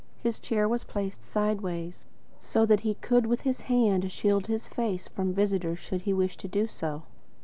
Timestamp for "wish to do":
6.11-6.65